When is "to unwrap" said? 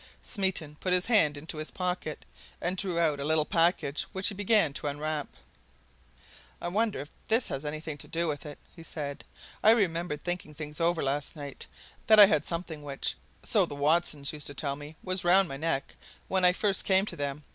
4.73-5.27